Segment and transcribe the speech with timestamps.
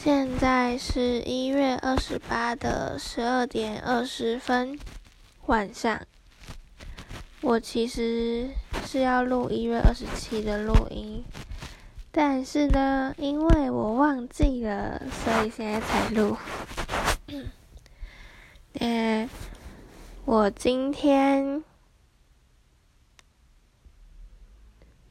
[0.00, 4.78] 现在是一月二十八的十二点二十分，
[5.46, 6.00] 晚上。
[7.40, 8.48] 我其实
[8.86, 11.24] 是要录一月二十七的录音，
[12.12, 16.36] 但是呢，因为我忘记了，所以现在才录。
[18.74, 19.28] 嗯，
[20.24, 21.64] 我今天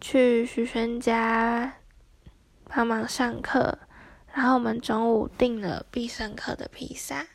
[0.00, 1.74] 去徐轩家
[2.64, 3.78] 帮忙上课。
[4.34, 7.28] 然后我们中午订了必胜客的披萨，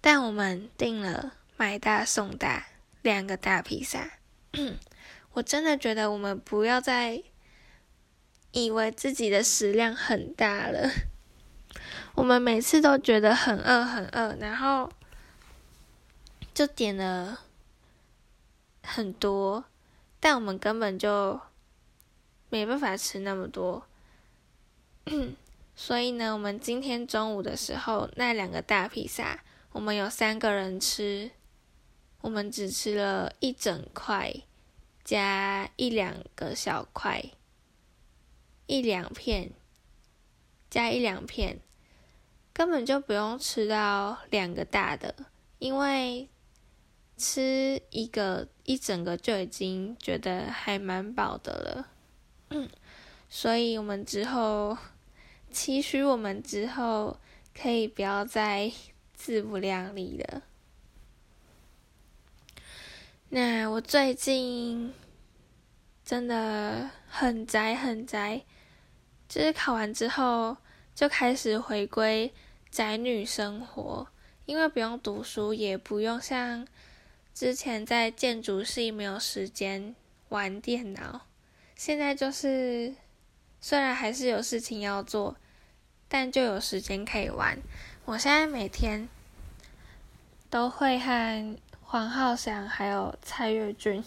[0.00, 2.66] 但我们订了买大送大
[3.02, 4.10] 两个大披萨。
[5.32, 7.22] 我真的觉得我们不要再
[8.52, 10.90] 以为自己的食量很大了。
[12.14, 14.90] 我们每次都觉得很饿很饿，然后
[16.54, 17.40] 就点了
[18.82, 19.64] 很多，
[20.20, 21.40] 但我们根本就
[22.48, 23.86] 没办法吃那么多。
[25.78, 31.30] 所以呢，我们今天中午的时候，那两个大披萨，我们有三个人吃，
[32.22, 34.34] 我们只吃了一整块，
[35.04, 37.22] 加一两个小块，
[38.66, 39.52] 一两片，
[40.70, 41.60] 加一两片，
[42.54, 45.14] 根本就不用吃到两个大的，
[45.58, 46.30] 因为
[47.18, 51.52] 吃一个一整个就已经觉得还蛮饱的
[52.48, 52.68] 了，
[53.28, 54.78] 所以我们之后。
[55.50, 57.18] 期许我们之后
[57.54, 58.70] 可以不要再
[59.14, 60.42] 自不量力了。
[63.28, 64.94] 那我最近
[66.04, 68.42] 真的很宅很宅，
[69.28, 70.56] 就是考完之后
[70.94, 72.32] 就开始回归
[72.70, 74.06] 宅女生活，
[74.44, 76.66] 因为不用读书，也不用像
[77.34, 79.96] 之前在建筑系没有时间
[80.28, 81.26] 玩电脑，
[81.74, 82.94] 现在就是
[83.60, 85.36] 虽然还是有事情要做。
[86.08, 87.58] 但就有时间可以玩。
[88.04, 89.08] 我现在每天
[90.48, 94.04] 都会和黄浩翔还有蔡月君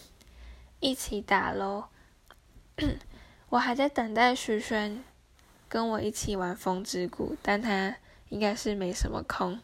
[0.80, 1.90] 一起打喽。
[3.50, 5.04] 我还在等待徐轩
[5.68, 7.98] 跟我一起玩风之谷，但他
[8.30, 9.60] 应该是没什么空。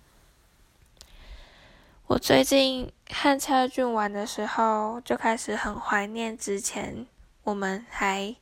[2.08, 7.08] 我最近和蔡月君玩的时候，就开始很怀念之前
[7.44, 8.36] 我们还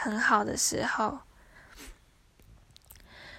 [0.00, 1.18] 很好的时候。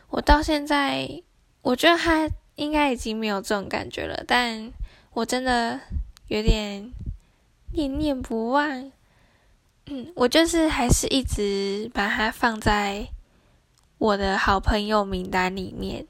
[0.10, 1.22] 我到现在，
[1.62, 4.72] 我觉得他应该已经没有这种感觉了，但
[5.12, 5.80] 我真的
[6.28, 6.92] 有点
[7.74, 8.92] 念念不忘。
[9.86, 13.08] 嗯，我就是还是一直把他放在
[13.98, 16.08] 我的好朋友名单里面，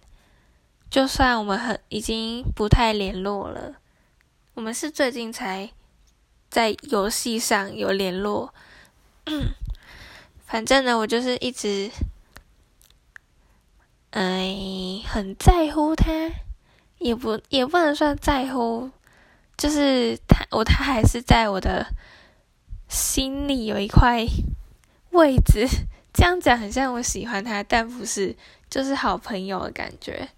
[0.90, 3.76] 就算我们很已经不太联络了，
[4.54, 5.70] 我们是最近才
[6.50, 8.54] 在游戏上有联络。
[10.50, 11.92] 反正呢，我就是一直。
[14.10, 16.12] 哎，很在乎他，
[16.98, 18.90] 也不也不能算在乎，
[19.56, 21.86] 就是他我他还是在我的
[22.88, 24.26] 心里有一块
[25.12, 25.68] 位置。
[26.12, 28.36] 这样讲很像我喜欢他，但不是，
[28.68, 30.30] 就是好朋友的感觉。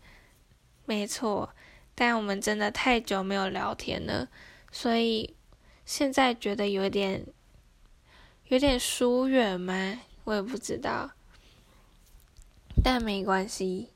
[0.84, 1.50] 没错，
[1.96, 4.28] 但我们真的太久没有聊天了，
[4.70, 5.34] 所以
[5.86, 7.26] 现在觉得有点
[8.52, 10.02] 有点疏远吗？
[10.26, 11.12] 我也不知道。
[12.84, 13.94] 但没关系，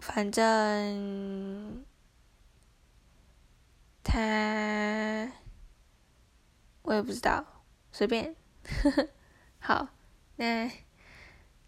[0.00, 1.84] 反正
[4.02, 5.30] 他
[6.82, 8.34] 我也不知道，随便。
[9.60, 9.90] 好，
[10.34, 10.68] 那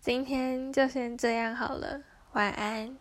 [0.00, 2.02] 今天就先这样好了，
[2.32, 2.98] 晚安。